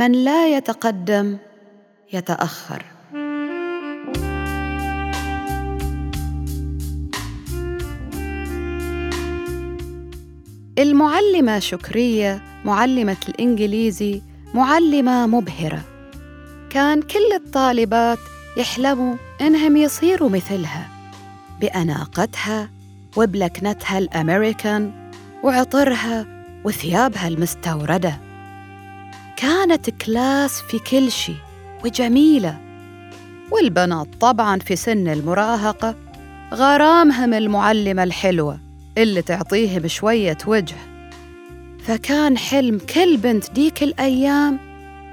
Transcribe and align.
من 0.00 0.12
لا 0.12 0.56
يتقدم 0.56 1.36
يتأخر. 2.12 2.84
المعلمة 10.78 11.58
شكرية 11.58 12.42
معلمة 12.64 13.16
الإنجليزي 13.28 14.22
معلمة 14.54 15.26
مبهرة. 15.26 15.82
كان 16.70 17.02
كل 17.02 17.32
الطالبات 17.34 18.18
يحلموا 18.56 19.14
إنهم 19.40 19.76
يصيروا 19.76 20.28
مثلها. 20.28 20.88
بأناقتها 21.60 22.70
وبلكنتها 23.16 23.98
الأمريكان 23.98 25.10
وعطرها 25.44 26.26
وثيابها 26.64 27.28
المستوردة. 27.28 28.29
كانت 29.40 29.90
كلاس 29.90 30.60
في 30.60 30.78
كل 30.78 31.12
شيء 31.12 31.36
وجميلة. 31.84 32.60
والبنات 33.50 34.08
طبعا 34.20 34.58
في 34.58 34.76
سن 34.76 35.08
المراهقة 35.08 35.94
غرامهم 36.54 37.34
المعلمة 37.34 38.02
الحلوة 38.02 38.60
اللي 38.98 39.22
تعطيهم 39.22 39.86
شوية 39.86 40.38
وجه. 40.46 40.76
فكان 41.84 42.38
حلم 42.38 42.78
كل 42.78 43.16
بنت 43.16 43.50
ديك 43.50 43.82
الأيام 43.82 44.58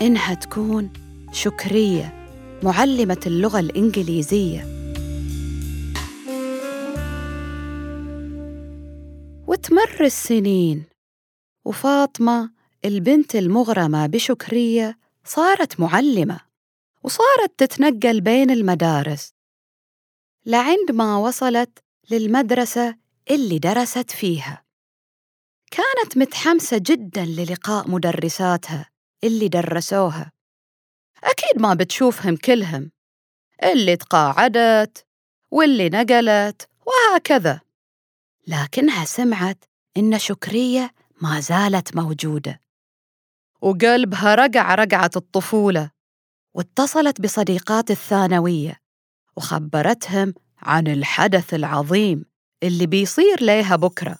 إنها 0.00 0.34
تكون 0.34 0.90
شكرية 1.32 2.26
معلمة 2.62 3.20
اللغة 3.26 3.60
الإنجليزية. 3.60 4.66
وتمر 9.46 9.96
السنين 10.00 10.84
وفاطمة 11.64 12.61
البنت 12.84 13.34
المغرمة 13.36 14.06
بشكرية 14.06 14.98
صارت 15.24 15.80
معلمة 15.80 16.40
وصارت 17.02 17.52
تتنقل 17.58 18.20
بين 18.20 18.50
المدارس. 18.50 19.34
لعند 20.46 20.90
ما 20.90 21.16
وصلت 21.16 21.78
للمدرسة 22.10 22.96
اللي 23.30 23.58
درست 23.58 24.10
فيها. 24.10 24.64
كانت 25.70 26.18
متحمسة 26.18 26.78
جدا 26.78 27.24
للقاء 27.24 27.90
مدرساتها 27.90 28.90
اللي 29.24 29.48
درسوها. 29.48 30.32
أكيد 31.24 31.62
ما 31.62 31.74
بتشوفهم 31.74 32.36
كلهم 32.36 32.90
اللي 33.64 33.96
تقاعدت 33.96 35.06
واللي 35.50 35.88
نقلت 35.88 36.68
وهكذا. 36.86 37.60
لكنها 38.46 39.04
سمعت 39.04 39.64
إن 39.96 40.18
شكرية 40.18 40.94
ما 41.20 41.40
زالت 41.40 41.96
موجودة. 41.96 42.61
وقلبها 43.62 44.34
رقع 44.34 44.74
رقعة 44.74 45.10
الطفولة 45.16 45.90
واتصلت 46.54 47.20
بصديقات 47.20 47.90
الثانوية 47.90 48.76
وخبرتهم 49.36 50.34
عن 50.62 50.86
الحدث 50.86 51.54
العظيم 51.54 52.24
اللي 52.62 52.86
بيصير 52.86 53.42
ليها 53.42 53.76
بكرة. 53.76 54.16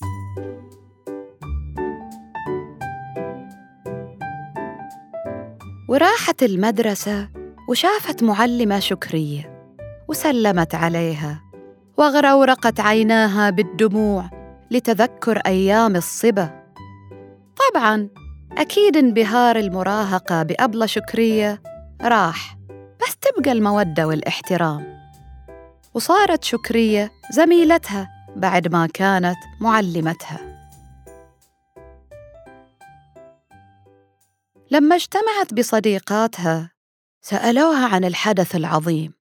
وراحت 5.89 6.43
المدرسة 6.43 7.29
وشافت 7.69 8.23
معلمة 8.23 8.79
شكرية 8.79 9.73
وسلمت 10.09 10.75
عليها 10.75 11.43
وغرورقت 11.99 12.81
عيناها 12.81 13.51
بالدموع 13.51 14.31
لتذكر 14.71 15.39
أيام 15.39 15.97
الصبا. 15.97 16.63
طبعاً 17.73 18.09
أكيد 18.59 18.97
انبهار 18.97 19.57
المراهقة 19.57 20.43
بأبلة 20.43 20.87
شكرية. 20.87 21.63
راح 22.03 22.57
بس 23.03 23.17
تبقى 23.17 23.53
المودة 23.53 24.07
والاحترام. 24.07 25.03
وصارت 25.95 26.45
شكرية 26.45 27.11
زميلتها 27.31 28.09
بعد 28.37 28.69
ما 28.69 28.87
كانت 28.87 29.37
معلمتها. 29.61 30.39
لما 34.71 34.97
اجتمعت 34.97 35.55
بصديقاتها 35.55 36.71
سألوها 37.23 37.89
عن 37.95 38.05
الحدث 38.05 38.57
العظيم. 38.57 39.15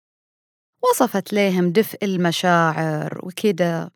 وصفت 0.83 1.33
لهم 1.33 1.71
دفء 1.71 2.05
المشاعر 2.05 3.19
وكذا 3.23 3.89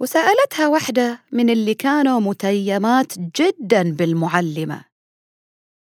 وسألتها 0.00 0.68
واحدة 0.68 1.20
من 1.32 1.50
اللي 1.50 1.74
كانوا 1.74 2.20
متيمات 2.20 3.18
جدا 3.18 3.92
بالمعلمة. 3.92 4.84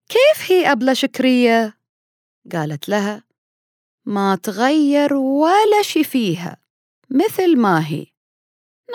كيف 0.09 0.51
هي 0.51 0.71
أبلة 0.71 0.93
شكرية؟ 0.93 1.77
قالت 2.51 2.89
لها 2.89 3.23
ما 4.05 4.35
تغير 4.35 5.13
ولا 5.13 5.81
شي 5.81 6.03
فيها 6.03 6.57
مثل 7.09 7.57
ما 7.57 7.87
هي. 7.87 8.05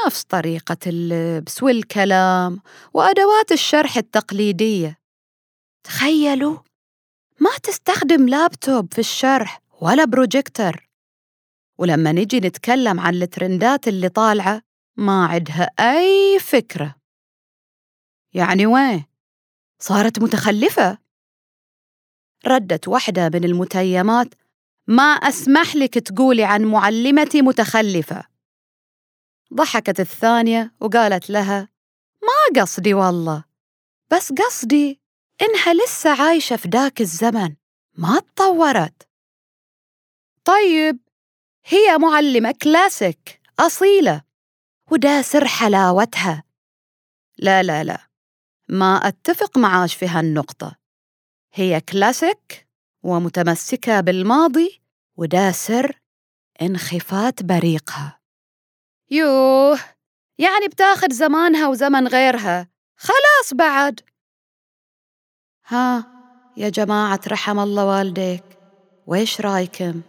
نفس 0.06 0.22
طريقة 0.24 0.76
اللبس 0.86 1.62
والكلام 1.62 2.60
وأدوات 2.94 3.52
الشرح 3.52 3.96
التقليدية. 3.96 4.98
تخيلوا 5.84 6.58
ما 7.40 7.50
تستخدم 7.62 8.28
لابتوب 8.28 8.92
في 8.92 8.98
الشرح 8.98 9.60
ولا 9.80 10.04
بروجيكتر 10.04 10.90
ولما 11.78 12.12
نجي 12.12 12.40
نتكلم 12.40 13.00
عن 13.00 13.14
الترندات 13.14 13.88
اللي 13.88 14.08
طالعة 14.08 14.62
ما 15.00 15.26
عندها 15.26 15.70
أي 15.80 16.38
فكرة. 16.38 16.94
يعني 18.34 18.66
وين؟ 18.66 19.04
صارت 19.78 20.18
متخلفة. 20.18 20.98
ردت 22.46 22.88
واحدة 22.88 23.30
من 23.34 23.44
المتيمات 23.44 24.34
ما 24.86 25.02
أسمح 25.02 25.76
لك 25.76 25.94
تقولي 25.98 26.44
عن 26.44 26.64
معلمتي 26.64 27.42
متخلفة. 27.42 28.24
ضحكت 29.54 30.00
الثانية 30.00 30.74
وقالت 30.80 31.30
لها 31.30 31.68
ما 32.22 32.62
قصدي 32.62 32.94
والله 32.94 33.44
بس 34.12 34.32
قصدي 34.32 35.00
إنها 35.42 35.74
لسه 35.74 36.22
عايشة 36.22 36.56
في 36.56 36.68
ذاك 36.68 37.00
الزمن 37.00 37.56
ما 37.94 38.20
تطورت. 38.20 39.08
طيب 40.44 40.98
هي 41.64 41.98
معلمة 41.98 42.54
كلاسيك 42.62 43.40
أصيلة. 43.58 44.29
وده 44.90 45.22
سر 45.22 45.46
حلاوتها. 45.46 46.44
لا 47.38 47.62
لا 47.62 47.84
لا 47.84 48.08
ما 48.68 49.08
أتفق 49.08 49.58
معاش 49.58 49.94
في 49.94 50.08
هالنقطة. 50.08 50.76
هي 51.54 51.80
كلاسيك 51.80 52.68
ومتمسكة 53.02 54.00
بالماضي 54.00 54.82
وده 55.16 55.52
سر 55.52 56.00
انخفاض 56.62 57.34
بريقها. 57.42 58.20
يوه 59.10 59.78
يعني 60.38 60.68
بتاخد 60.68 61.12
زمانها 61.12 61.68
وزمن 61.68 62.08
غيرها. 62.08 62.68
خلاص 62.96 63.54
بعد. 63.54 64.00
ها 65.66 66.06
يا 66.56 66.68
جماعة 66.68 67.20
رحم 67.28 67.58
الله 67.58 67.86
والديك 67.86 68.44
ويش 69.06 69.40
رأيكم؟ 69.40 70.02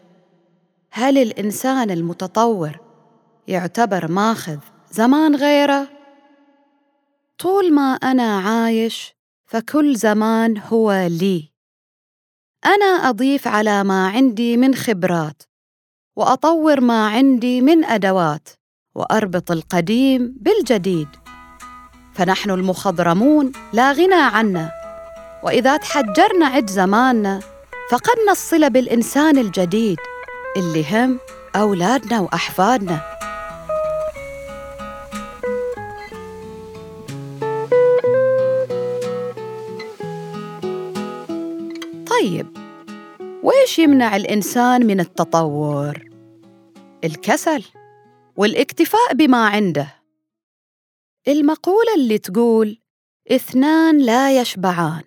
هل 0.92 1.18
الإنسان 1.18 1.92
المتطور 1.92 2.80
يعتبر 3.48 4.12
ماخذ 4.12 4.60
زمان 4.94 5.36
غيره. 5.36 5.88
طول 7.40 7.74
ما 7.74 7.94
أنا 7.94 8.40
عايش 8.40 9.14
فكل 9.46 9.96
زمان 9.96 10.58
هو 10.58 11.08
لي. 11.10 11.52
أنا 12.66 13.10
أضيف 13.10 13.48
على 13.48 13.84
ما 13.84 14.08
عندي 14.08 14.58
من 14.58 14.76
خبرات 14.76 15.44
وأطور 16.16 16.82
ما 16.82 17.08
عندي 17.08 17.62
من 17.62 17.86
أدوات 17.86 18.50
وأربط 18.96 19.52
القديم 19.52 20.36
بالجديد. 20.40 21.08
فنحن 22.14 22.52
المخضرمون 22.52 23.52
لا 23.74 23.92
غنى 23.92 24.22
عنا 24.22 24.72
وإذا 25.44 25.78
تحجرنا 25.78 26.46
عد 26.46 26.70
زماننا 26.70 27.40
فقدنا 27.92 28.32
الصله 28.32 28.68
بالإنسان 28.68 29.38
الجديد 29.38 29.98
اللي 30.58 30.86
هم 30.92 31.20
أولادنا 31.56 32.20
وأحفادنا. 32.20 33.11
طيب 42.12 42.58
ويش 43.44 43.80
يمنع 43.80 44.16
الإنسان 44.16 44.86
من 44.86 45.00
التطور؟ 45.00 46.10
الكسل 47.04 47.66
والاكتفاء 48.36 49.14
بما 49.14 49.48
عنده. 49.48 50.04
المقولة 51.28 51.96
اللي 51.96 52.18
تقول 52.18 52.78
اثنان 53.32 53.98
لا 53.98 54.42
يشبعان 54.42 55.04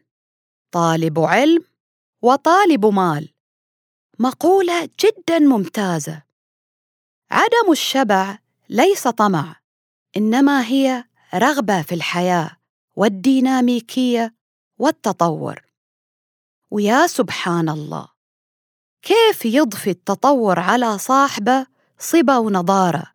طالب 0.71 1.19
علم 1.19 1.65
وطالب 2.23 2.87
مال. 2.87 3.29
مقولة 4.19 4.89
جدا 5.00 5.39
ممتازة. 5.39 6.23
عدم 7.31 7.73
الشبع 7.73 8.39
ليس 8.69 9.09
طمع 9.09 9.57
إنما 10.17 10.67
هي 10.67 11.05
رغبة 11.35 11.83
في 11.83 11.95
الحياة 11.95 12.57
والديناميكية 12.97 14.35
والتطور. 14.79 15.63
ويا 16.70 17.06
سبحان 17.06 17.69
الله. 17.69 18.08
كيف 19.02 19.44
يضفي 19.44 19.90
التطور 19.90 20.58
على 20.61 20.99
صاحبه 20.99 21.66
صبا 21.99 22.37
ونضارة 22.37 23.14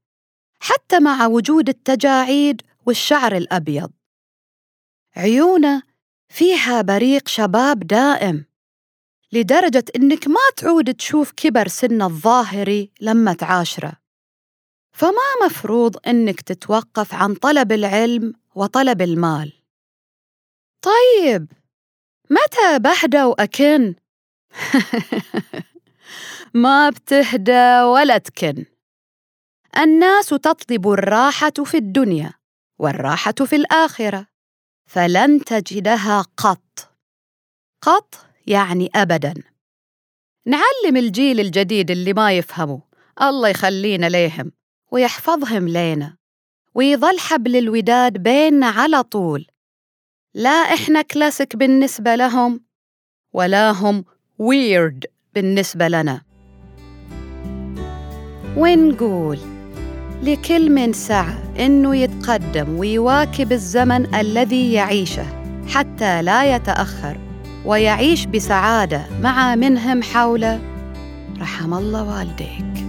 حتى 0.60 1.00
مع 1.00 1.28
وجود 1.28 1.70
التجاعيد 1.70 2.62
والشعر 2.86 3.36
الأبيض. 3.36 3.92
عيونه 5.16 5.84
فيها 6.30 6.82
بريق 6.82 7.28
شباب 7.28 7.80
دائم 7.80 8.46
لدرجة 9.32 9.86
إنك 9.96 10.28
ما 10.28 10.50
تعود 10.58 10.94
تشوف 10.94 11.32
كبر 11.32 11.68
سن 11.68 12.02
الظاهري 12.02 12.92
لما 13.02 13.34
تعاشره. 13.34 13.94
فما 14.92 15.46
مفروض 15.46 16.08
إنك 16.08 16.42
تتوقف 16.42 17.14
عن 17.14 17.36
طلب 17.36 17.72
العلم 17.72 18.34
وطلب 18.56 19.02
المال. 19.02 19.54
طيب 20.82 21.59
متى 22.30 22.80
بهدى 22.80 23.24
وأكن؟ 23.24 23.96
ما 26.64 26.90
بتهدى 26.90 27.82
ولا 27.82 28.18
تكن. 28.18 28.66
الناس 29.78 30.30
تطلب 30.30 30.88
الراحة 30.88 31.54
في 31.66 31.78
الدنيا 31.78 32.34
والراحة 32.80 33.32
في 33.32 33.56
الآخرة 33.56 34.28
فلن 34.90 35.44
تجدها 35.44 36.22
قط. 36.38 36.96
قط 37.82 38.26
يعني 38.48 38.90
أبداً. 38.96 39.34
نعلم 40.46 40.98
الجيل 40.98 41.40
الجديد 41.40 41.92
اللي 41.92 42.14
ما 42.14 42.32
يفهموا. 42.32 42.80
الله 43.22 43.50
يخلينا 43.50 44.06
ليهم 44.06 44.52
ويحفظهم 44.92 45.68
لينا 45.68 46.18
ويظل 46.76 47.20
حبل 47.20 47.56
الوداد 47.56 48.18
بيننا 48.18 48.68
على 48.68 49.04
طول. 49.04 49.48
لا 50.34 50.50
إحنا 50.50 51.02
كلاسيك 51.02 51.56
بالنسبة 51.56 52.16
لهم 52.16 52.62
ولا 53.34 53.72
هم 53.72 54.06
ويرد 54.40 55.06
بالنسبة 55.36 55.88
لنا. 55.88 56.22
ونقول 58.58 59.40
لكل 60.24 60.70
من 60.70 60.94
سعى 60.94 61.36
إنه 61.60 61.96
يتقدم 61.96 62.78
ويواكب 62.78 63.52
الزمن 63.52 64.16
الذي 64.16 64.74
يعيشه 64.74 65.26
حتى 65.68 66.22
لا 66.22 66.56
يتأخر 66.56 67.18
ويعيش 67.66 68.26
بسعادة 68.26 69.06
مع 69.22 69.56
منهم 69.56 70.04
حوله 70.04 70.60
رحم 71.40 71.74
الله 71.74 72.18
والديك. 72.18 72.89